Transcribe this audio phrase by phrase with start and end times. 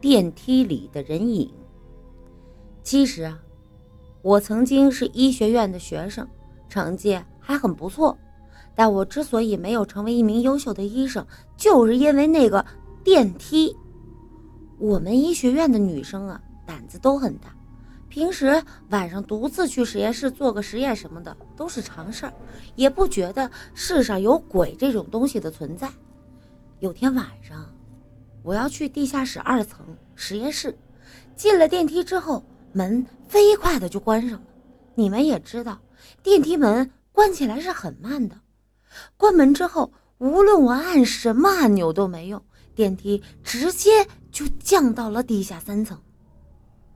[0.00, 1.50] 电梯里的人影。
[2.82, 3.40] 其实啊，
[4.22, 6.26] 我曾经是医学院的学生，
[6.68, 8.16] 成绩还很不错。
[8.74, 11.26] 但我之所以没有成为一名优秀的医生，
[11.56, 12.64] 就是因为那个
[13.02, 13.74] 电梯。
[14.78, 17.56] 我们医学院的女生啊，胆子都很大，
[18.10, 22.32] 平时晚上独自去实验室做个实验什么的都是常事儿，
[22.74, 25.90] 也不觉得世上有鬼这种东西的存在。
[26.80, 27.66] 有天晚上，
[28.46, 30.78] 我要去地下室二层实验室，
[31.34, 34.46] 进了电梯之后，门飞快的就关上了。
[34.94, 35.80] 你们也知道，
[36.22, 38.38] 电梯门关起来是很慢的。
[39.16, 42.40] 关门之后，无论我按什么按钮都没用，
[42.72, 46.00] 电梯直接就降到了地下三层。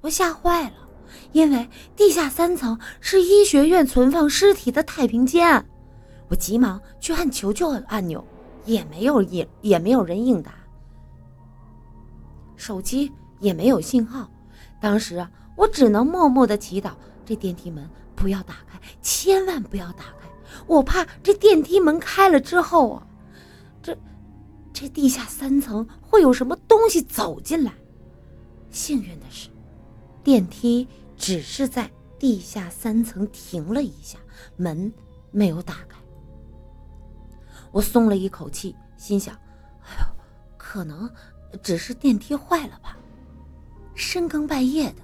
[0.02, 0.88] 我吓坏了，
[1.32, 5.66] 因为地下三层是医学院存放尸体的太平间。
[6.28, 8.24] 我急忙去按求救按钮。
[8.66, 10.52] 也没有应，也没有人应答，
[12.60, 14.30] 手机也没有信号。
[14.78, 16.92] 当时啊，我只能默默的祈祷，
[17.24, 20.28] 这电梯门不要打开，千万不要打开。
[20.66, 23.06] 我怕这电梯门开了之后啊，
[23.82, 23.96] 这
[24.74, 27.72] 这地下三层会有什么东西走进来。
[28.70, 29.48] 幸运的是，
[30.22, 30.86] 电梯
[31.16, 34.18] 只是在地下三层停了一下，
[34.56, 34.92] 门
[35.30, 35.98] 没有打开。
[37.72, 39.34] 我松了一口气，心想
[39.82, 40.04] ：“哎呦，
[40.56, 41.08] 可能
[41.62, 42.96] 只是电梯坏了吧？
[43.94, 45.02] 深更半夜的，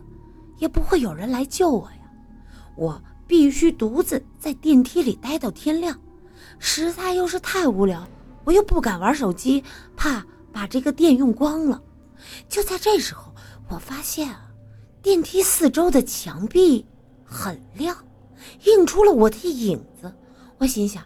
[0.58, 1.98] 也不会有人来救我呀。
[2.76, 5.98] 我必须独自在电梯里待到天亮，
[6.58, 8.06] 实在又是太无聊，
[8.44, 9.62] 我又不敢玩手机，
[9.96, 11.82] 怕把这个电用光了。
[12.48, 13.34] 就在这时候，
[13.68, 14.50] 我发现啊，
[15.02, 16.86] 电梯四周的墙壁
[17.24, 17.96] 很亮，
[18.64, 20.14] 映出了我的影子。
[20.58, 21.02] 我心想，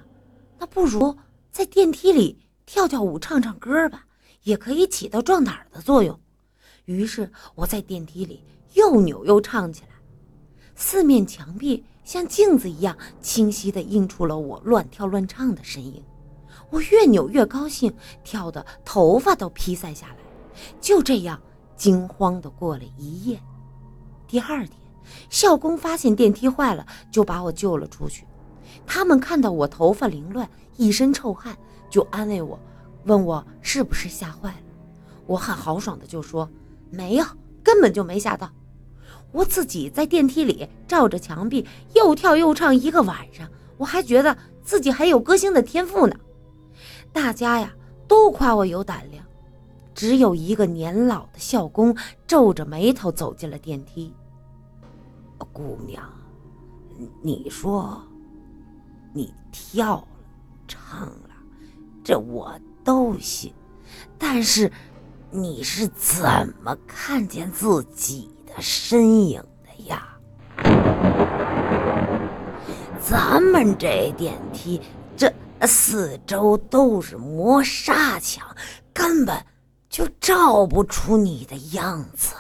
[0.58, 1.16] 那不如……
[1.50, 4.05] 在电梯里跳跳舞、唱唱歌吧，
[4.42, 6.19] 也可以起到壮胆的作用。
[6.84, 8.42] 于是我在电梯里
[8.74, 9.89] 又扭又唱起来，
[10.74, 16.02] 四面墙壁像镜子一样清晰地映出了我乱跳乱唱的身影。
[16.70, 20.17] 我越扭越高兴，跳得头发都披散下来。
[20.80, 21.40] 就这样
[21.77, 23.40] 惊慌地过了一夜。
[24.27, 24.77] 第二天，
[25.29, 28.24] 校工发现电梯坏了，就把我救了出去。
[28.86, 30.48] 他们看到我头发凌乱。
[30.77, 31.58] 一身臭汗，
[31.90, 32.58] 就安慰我，
[33.05, 34.56] 问我是不是吓坏了。
[35.27, 36.48] 我很豪爽的就说
[36.90, 37.24] 没有，
[37.62, 38.50] 根本就没吓到。
[39.33, 46.16] 我自己在电梯里照着墙壁又跳又唱一个晚上，我还觉得自己还有歌星的天赋呢。
[47.12, 47.72] 大家呀
[48.08, 49.24] 都夸我有胆量，
[49.94, 51.96] 只有一个年老的校工
[52.27, 54.12] 皱着眉头走进了电梯。
[55.52, 56.02] 姑娘，
[57.22, 58.02] 你说
[59.12, 60.08] 你跳了？
[60.67, 61.30] 唱了，
[62.05, 62.52] 这我
[62.85, 63.52] 都信。
[64.18, 64.70] 但是，
[65.30, 66.24] 你是怎
[66.63, 70.07] 么看见自己的身影的呀？
[73.01, 74.80] 咱们这电梯
[75.17, 75.33] 这
[75.67, 78.46] 四周都是磨砂墙，
[78.92, 79.35] 根本
[79.89, 82.35] 就照不出你的样子。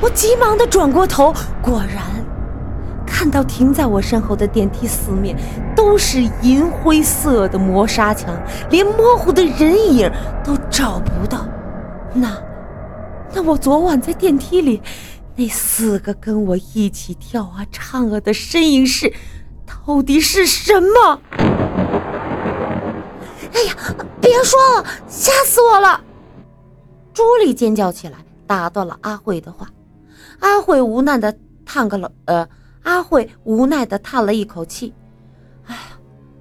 [0.00, 1.32] 我急忙的转过头，
[1.62, 2.17] 果然。
[3.18, 5.36] 看到停在我身后的电梯四面
[5.74, 8.32] 都是银灰色的磨砂墙，
[8.70, 10.08] 连模糊的人影
[10.44, 11.44] 都找不到。
[12.14, 12.40] 那，
[13.34, 14.80] 那我昨晚在电梯里
[15.34, 19.12] 那四个跟我一起跳啊唱啊的身影是，
[19.66, 21.20] 到底是什么？
[23.52, 23.74] 哎呀，
[24.20, 26.00] 别说了，吓死我了！
[27.12, 29.66] 朱莉尖叫起来，打断了阿慧的话。
[30.38, 31.36] 阿慧无奈的
[31.66, 32.48] 叹个了，呃。
[32.82, 34.94] 阿慧无奈地叹了一口气
[35.66, 35.76] ：“哎，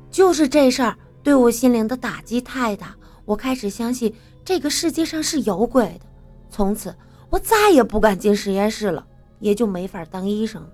[0.10, 4.14] 就是这事儿对我心灵的打击太大，我开始相信
[4.46, 6.06] 这个世界上是有鬼的。
[6.50, 6.96] 从此，
[7.30, 9.06] 我再也不敢进实验室了，
[9.40, 10.70] 也就没法当医生了，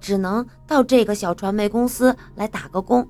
[0.00, 3.06] 只能到这个小传媒公司来打个工。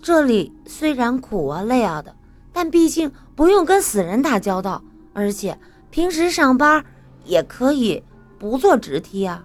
[0.00, 2.14] 这里虽然苦啊累啊的，
[2.52, 4.82] 但毕竟不用跟死人打交道，
[5.12, 5.58] 而且
[5.90, 6.84] 平时上班
[7.24, 8.02] 也可以
[8.38, 9.44] 不坐直梯啊。”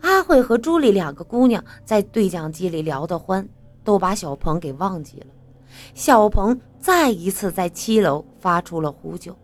[0.00, 3.46] 阿慧和朱莉两个姑娘在对讲机里聊得欢，
[3.84, 5.26] 都把小鹏给忘记了。
[5.94, 9.36] 小鹏再一次在七楼发出了呼救，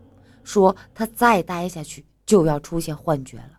[0.44, 3.50] 说他再待下去就要出现幻觉了。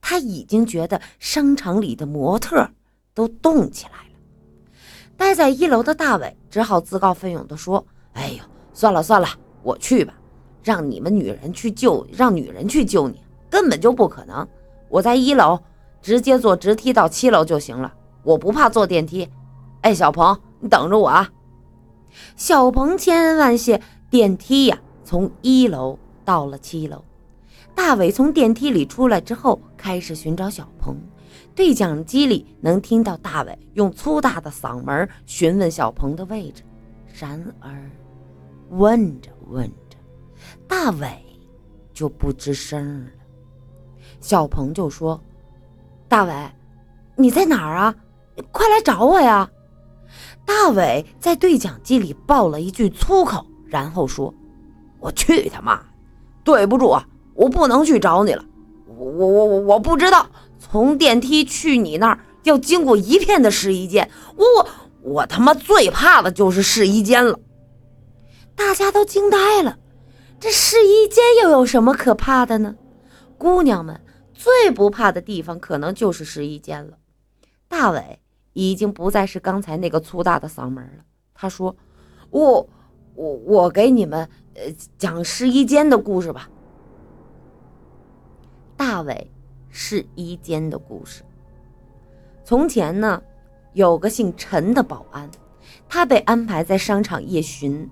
[0.00, 2.68] 他已经觉得商场里的模特
[3.12, 4.70] 都动起来了。
[5.16, 7.84] 待在一楼的大伟只好自告奋勇地说
[8.14, 9.28] ：“哎呦，算了算了，
[9.62, 10.14] 我去吧。
[10.62, 13.20] 让你们女人去救，让女人去救你，
[13.50, 14.46] 根本就不可能。
[14.88, 15.58] 我在一楼。”
[16.04, 17.90] 直接坐直梯到七楼就行了，
[18.22, 19.26] 我不怕坐电梯。
[19.80, 21.32] 哎，小鹏，你等着我啊！
[22.36, 23.80] 小鹏千恩万谢，
[24.10, 27.02] 电梯呀从一楼到了七楼。
[27.74, 30.94] 大伟从电梯里出来之后，开始寻找小鹏。
[31.54, 36.62] 对讲机里能听到大伟用粗大的嗓门询问小鹏的位置。
[37.18, 37.90] 然而，
[38.68, 39.96] 问着问着，
[40.68, 41.08] 大伟
[41.94, 43.10] 就不吱声了。
[44.20, 45.18] 小鹏就说
[46.14, 46.32] ：“大伟，
[47.16, 47.92] 你在哪儿啊？
[48.52, 49.50] 快来找我呀！”
[50.46, 54.32] 大伟在对讲机里爆了一句粗口，然后说
[55.00, 55.80] ：“我去他妈！
[56.44, 58.44] 对不住啊，我不能去找你了。
[58.96, 64.08] 我我我我我不知道，从电梯去你那儿要经过一片的试衣间。
[64.36, 64.68] 我我
[65.02, 67.40] 我他妈最怕的就是试衣间了。”
[68.54, 69.78] 大家都惊呆了，
[70.38, 72.76] 这试衣间又有什么可怕的呢？
[73.36, 74.00] 姑娘们
[74.44, 76.98] 最不怕的地方可能就是试衣间了。
[77.68, 78.20] 大伟。
[78.56, 81.04] 已经不再是刚才那个粗大的嗓门了。
[81.34, 81.74] 他说
[82.30, 82.68] ：“我、
[83.16, 84.62] 我、我给你们呃
[84.96, 86.48] 讲试衣间的故事吧。”
[88.78, 89.28] 大伟
[89.70, 91.24] 试衣间的故事。
[92.44, 93.20] 从前呢，
[93.72, 95.28] 有个姓陈的保安，
[95.88, 97.90] 他被安排在商场夜巡，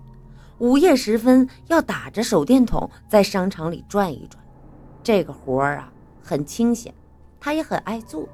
[0.58, 4.40] 午夜时分要打着手电筒在商场里转一转。
[5.02, 6.94] 这个活儿啊，很清闲，
[7.40, 8.28] 他也很爱做。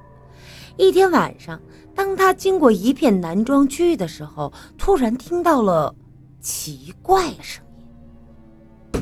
[0.77, 1.61] 一天晚上，
[1.95, 5.95] 当他经过一片男装区的时候，突然听到了
[6.41, 7.65] 奇怪的声
[8.93, 9.01] 音，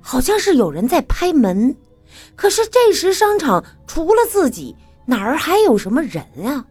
[0.00, 1.76] 好像是有人在拍门。
[2.34, 4.74] 可是这时商场除了自己，
[5.06, 6.64] 哪儿还有什么人啊？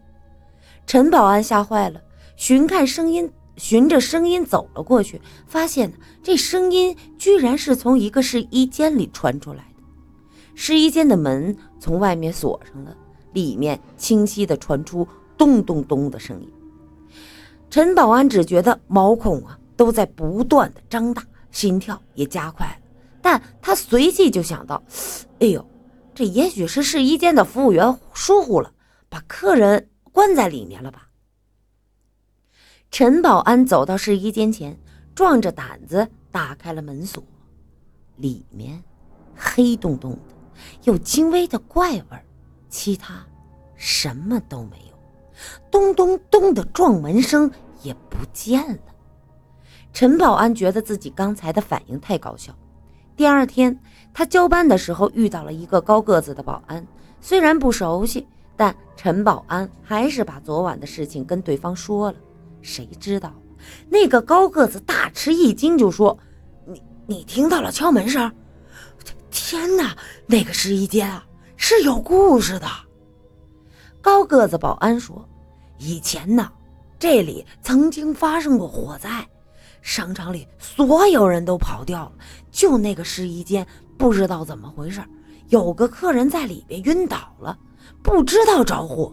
[0.86, 2.00] 陈保安吓坏了，
[2.36, 9.82] 寻看声音，循着声音走了过去，发现这声音居然是从一个试衣间里传出来的。
[10.54, 12.96] 试衣间的门从外面锁上了，
[13.32, 15.06] 里面清晰地传出
[15.36, 16.48] 咚咚咚的声音。
[17.68, 22.88] 陈保安只觉得毛孔啊都在不断的张大，心跳也加快了。
[23.20, 24.82] 但他随即就想到
[25.40, 25.64] ：“哎呦，
[26.14, 28.72] 这也许是试衣间的服务员疏忽了，
[29.08, 31.07] 把客人关在里面了吧？”
[32.98, 34.76] 陈保安走到试衣间前，
[35.14, 37.22] 壮着胆子打开了门锁，
[38.16, 38.82] 里面
[39.36, 40.34] 黑洞洞的。
[40.82, 42.18] 有轻微的怪味，
[42.68, 43.24] 其他
[43.76, 44.98] 什么都没有。
[45.70, 47.48] 咚咚咚的撞门声
[47.84, 48.82] 也不见了。
[49.92, 52.52] 陈保安觉得自己刚才的反应太搞笑。
[53.14, 53.78] 第二天，
[54.12, 56.84] 他交班的时候遇到了一个高个子的保安，
[57.20, 62.18] 虽然不熟悉，但陈保安还是把昨晚的事情跟对方说了。
[62.62, 63.32] 谁知道
[63.88, 66.18] 那个高个子大吃一惊，就说
[66.66, 68.30] ：“你你听到了敲门声？”
[69.30, 69.96] 天哪，
[70.26, 71.24] 那个试衣间啊
[71.56, 72.66] 是有故事的。
[74.00, 75.28] 高个子保安说
[75.78, 76.50] ：“以前呢，
[76.98, 79.26] 这里曾经发生过火灾，
[79.82, 82.12] 商场里所有人都跑掉了，
[82.50, 83.66] 就那个试衣间
[83.96, 85.02] 不知道怎么回事，
[85.48, 87.58] 有个客人在里边晕倒了，
[88.02, 89.12] 不知道着火。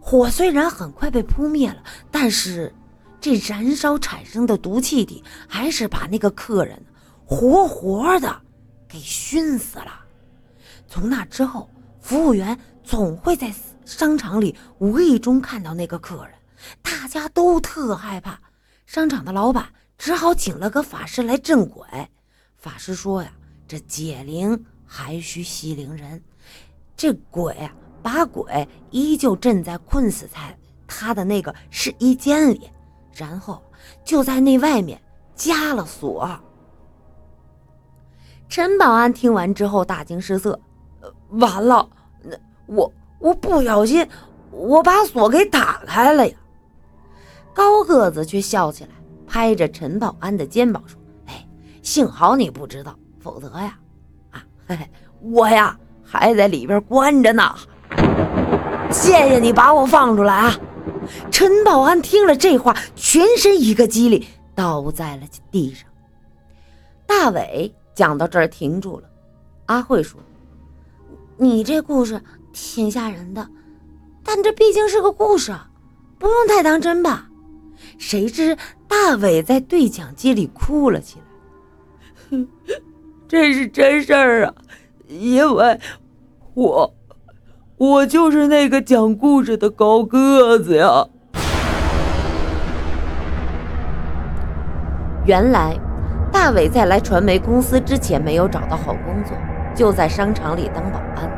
[0.00, 2.72] 火虽然很快被扑灭了，但是
[3.20, 6.82] 这燃烧产生的毒气体还是把那个客人
[7.24, 8.40] 活活的。”
[8.88, 10.00] 给熏死了。
[10.88, 11.70] 从那之后，
[12.00, 16.34] 服务员总会在商场里无意中看到那个客人，
[16.82, 18.40] 大家都特害怕。
[18.86, 21.86] 商场的老板只好请了个法师来镇鬼。
[22.56, 23.32] 法师说呀
[23.68, 26.20] ：“这解铃还需系铃人。”
[26.96, 27.72] 这鬼啊，
[28.02, 30.58] 把鬼依旧镇在困死在
[30.88, 32.68] 他的那个试衣间里，
[33.20, 33.62] 然后
[34.02, 34.98] 就在那外面
[35.34, 36.26] 加了锁。
[38.48, 40.58] 陈保安听完之后大惊失色，
[41.28, 41.86] 完了，
[42.22, 42.34] 那
[42.64, 44.08] 我我不小心，
[44.50, 46.34] 我把锁给打开了呀！
[47.52, 48.90] 高个子却笑起来，
[49.26, 50.98] 拍着陈保安的肩膀说
[51.28, 51.46] ：“哎，
[51.82, 53.78] 幸好你不知道，否则呀，
[54.30, 57.54] 啊，嘿嘿，我呀还在里边关着呢。
[58.90, 60.54] 谢谢你把我放出来啊！”
[61.30, 64.24] 陈保安听了这话，全身一个激灵，
[64.54, 65.88] 倒在了地上。
[67.06, 67.74] 大伟。
[67.92, 69.10] 讲到这儿停住了，
[69.66, 70.18] 阿慧说
[71.36, 72.18] ：“你这故事
[72.50, 73.46] 挺吓人的，
[74.24, 75.54] 但这毕竟是个故事，
[76.18, 77.28] 不用太当真吧？”
[77.98, 78.56] 谁知
[78.88, 81.18] 大伟在对讲机里哭了起
[82.30, 82.38] 来
[83.28, 84.54] ：“这是真事儿啊，
[85.06, 85.78] 因为
[86.54, 86.94] 我，
[87.80, 91.06] 我就是那个讲故事的高个子呀。”
[95.24, 95.74] 原来。
[96.32, 99.36] 大伟在来传媒公司之前没有找到好工作，
[99.74, 101.28] 就在商场里当保安。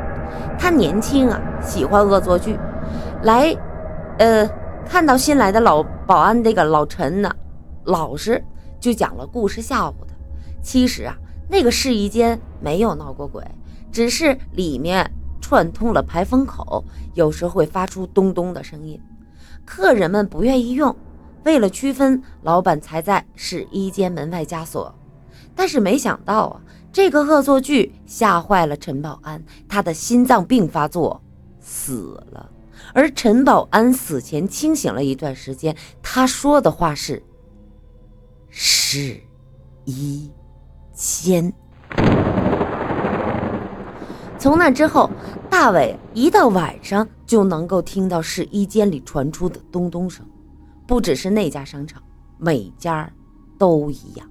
[0.55, 2.55] 他年轻啊，喜欢恶作剧。
[3.23, 3.57] 来，
[4.19, 4.47] 呃，
[4.87, 7.31] 看到新来的老保安这个老陈呢，
[7.85, 8.43] 老实，
[8.79, 10.13] 就讲了故事吓唬他。
[10.61, 11.15] 其实啊，
[11.49, 13.43] 那个试衣间没有闹过鬼，
[13.91, 15.09] 只是里面
[15.43, 18.97] 串通了排风口，有时会发出咚咚的声音。
[19.65, 20.95] 客人们不愿意用，
[21.43, 24.95] 为了区分，老板才在试衣间门外加锁。
[25.53, 26.61] 但是没想到啊，
[26.93, 31.21] 这个恶作剧吓坏了陈保安，他的心脏病发作，
[31.59, 32.49] 死了。
[32.93, 37.21] 而陈保安死前清醒了一段时间，他说的话是
[38.49, 39.19] “试
[39.83, 40.31] 衣
[40.93, 41.53] 间”。
[44.37, 45.09] 从那之后，
[45.53, 50.25] 大伟一到晚上就能够听到试衣间里传出的咚咚声，
[50.87, 52.01] 不只是那家商场，
[52.39, 53.07] 每家
[53.59, 54.27] 都一样。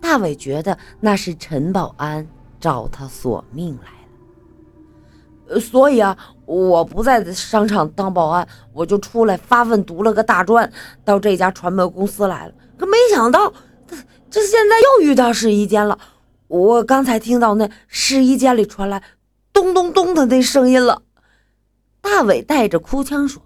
[0.00, 2.26] 大伟觉得那是陈保安
[2.58, 10.68] 找他索命来了，所以啊，我不在商场当保安，我就出来发奋读了个大专，
[11.04, 12.52] 到这家传媒公司来了。
[12.76, 13.52] 可没想到，
[14.28, 15.96] 这现在又遇到试衣间了。
[16.48, 19.02] 我刚才听到那试衣间里传来
[19.56, 21.00] 咚咚咚的那声音了。
[22.02, 23.42] 大伟带着哭腔说：“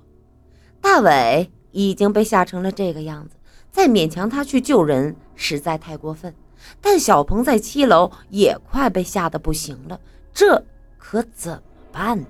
[0.82, 3.36] 大伟已经被吓成了这个样子。”
[3.70, 6.34] 再勉强他去救人，实在太过分。
[6.80, 10.00] 但小鹏在七楼也快被吓得不行了，
[10.34, 10.64] 这
[10.98, 11.62] 可怎么
[11.92, 12.26] 办呢？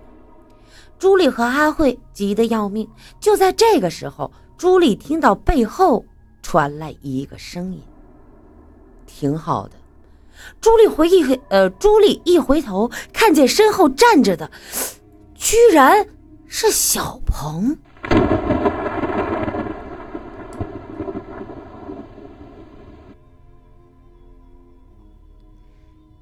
[0.99, 2.87] 朱莉和阿慧急得要命。
[3.19, 6.05] 就在这个时候，朱莉听到背后
[6.43, 7.81] 传来一个声音
[9.09, 9.73] ：“挺好的。”
[10.61, 14.51] 朱莉回忆，呃，朱莉一回头，看见身后站着的，
[15.35, 16.07] 居然
[16.47, 17.77] 是小鹏。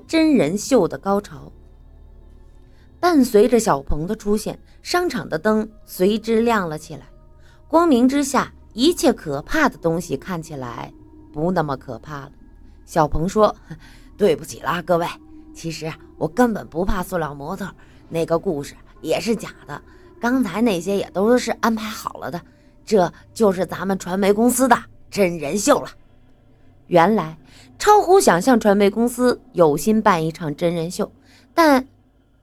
[0.07, 1.53] 真人秀的高潮，
[2.99, 7.03] 伴随着小鹏的出现，商场的灯随之亮了起来。
[7.69, 10.91] 光明之下，一切可怕的东西看起来
[11.31, 12.33] 不那么可怕了。
[12.87, 13.55] 小鹏说
[14.19, 15.07] ：“对不起啦，各位，
[15.55, 17.73] 其实我根本不怕塑料模特，
[18.09, 19.81] 那个故事也是假的。
[20.21, 22.43] 刚才那些也都是安排好了的，
[22.85, 24.77] 这就是咱们传媒公司的
[25.09, 25.89] 真人秀了。”
[26.89, 27.39] 原来，
[27.79, 31.13] 超乎想象，传媒公司有心办一场真人秀，
[31.55, 31.87] 但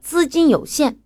[0.00, 0.96] 资金有限，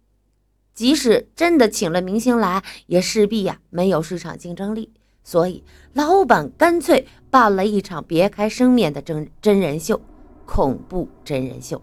[0.73, 4.93] 即使真的请了明星来，也势必呀没有市场竞争力。
[5.25, 10.01] 所以，老板干脆办了一场别开生面的真真人秀——
[10.51, 11.81] 恐怖真人秀，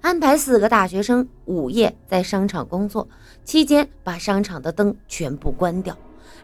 [0.00, 3.08] 安排四个大学生午夜在商场工作，
[3.44, 5.96] 期间把商场的灯全部关掉。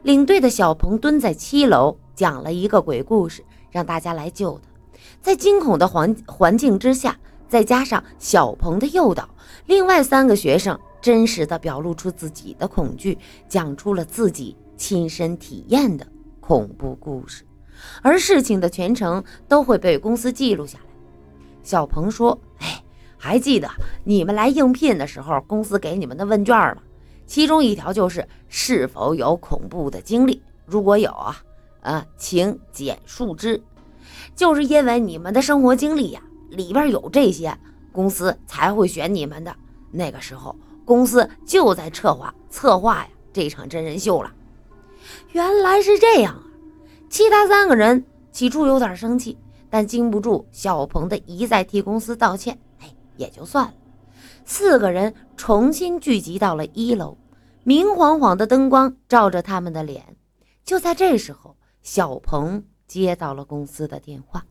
[0.05, 3.45] 领队的小鹏蹲在七楼，讲了一个鬼故事。
[3.73, 4.71] 让大家来救他，
[5.21, 7.19] 在惊恐的环环境之下，
[7.49, 9.29] 再加上小鹏的诱导，
[9.67, 13.19] 另外三个学生真实的表露出自己的恐惧，
[13.49, 16.07] 讲出了自己亲身体验的
[16.41, 17.45] 恐怖故事，
[18.03, 20.79] 而事情的全程都会被公司记录下。
[21.67, 22.81] 小鹏说：“哎，
[23.19, 23.69] 还记得
[24.05, 26.77] 你们来应聘的时候，公司给你们的问卷吗？
[27.27, 31.37] 其中一条就是是否有恐怖的经历，如果有啊。”
[31.83, 33.61] 啊，请简述之。
[34.37, 37.59] 就是因为你们的生活经历呀，里边有这些，
[37.91, 39.53] 公司才会选你们的。
[39.91, 40.55] 那个时候，
[40.85, 44.33] 公司就在策划策划呀这场真人秀了。
[45.33, 46.43] 原来是这样啊！
[47.11, 49.37] 其他三个人起初有点生气，
[49.77, 53.75] 但经不住小鹏的一再替公司道歉，哎，也就算了。
[54.47, 57.19] 四个人重新聚集到了一楼，
[57.63, 60.17] 明晃晃的灯光照着他们的脸。
[60.65, 61.55] 就在这时候。
[61.83, 64.43] 小鹏接到了公司的电话，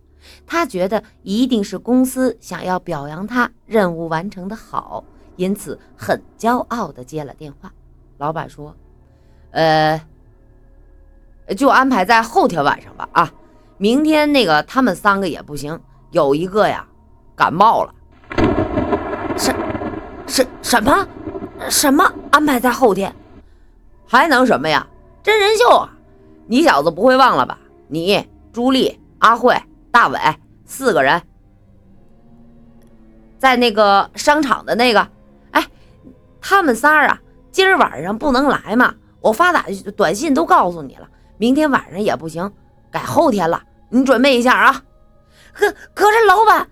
[0.46, 5.04] 他觉得一定是公司想要表扬他任务完成的好，
[5.38, 7.74] 因此很骄傲的接了电话。
[8.20, 8.74] 老板说
[9.50, 10.00] ：“呃，
[11.58, 13.10] 就安排在后天晚上吧。
[13.12, 13.34] 啊，
[13.78, 15.80] 明天那个他们三个也不行，
[16.12, 16.88] 有一个呀
[17.36, 17.94] 感冒了。
[19.38, 19.54] 什
[20.28, 21.08] 什什么
[21.70, 23.14] 什么安排在后天？
[24.08, 24.88] 还能什么呀？
[25.24, 25.90] 真人秀啊！”
[26.48, 27.58] 你小子不会忘了吧？
[27.88, 29.60] 你、朱莉、阿慧、
[29.92, 30.20] 大伟
[30.64, 31.22] 四个人，
[33.40, 35.08] 在那个商场的那个，
[35.52, 35.68] 哎，
[36.40, 37.20] 他们仨啊，
[37.52, 38.94] 今儿晚上不能来嘛？
[39.22, 39.66] 我发短
[39.98, 42.52] 短信都告诉你了，明天晚上也不行，
[42.96, 43.62] 改后天了。
[43.90, 44.84] 你准备一下啊！
[45.52, 46.70] 可可是老板，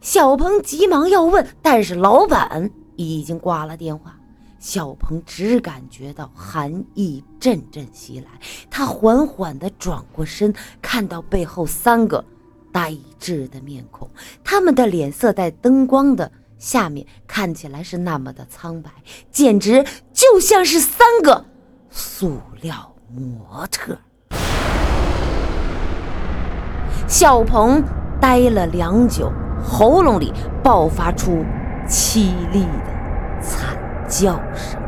[0.00, 4.16] 小鹏急忙要问，但是老板已经挂了电话。
[4.58, 8.30] 小鹏只感觉到寒意阵阵袭来，
[8.70, 12.24] 他缓缓地转过身，看到背后三个
[12.72, 14.10] 呆滞的面孔，
[14.42, 18.90] 他们的脸色在灯光的下面看起来是那么的苍白，
[19.30, 21.44] 简直就像是三个
[21.90, 23.96] 塑料模特。
[27.06, 27.82] 小鹏
[28.20, 29.30] 呆了良久，
[29.62, 30.32] 喉咙里
[30.62, 31.44] 爆发出
[31.88, 33.76] 凄厉的惨
[34.08, 34.80] 叫声。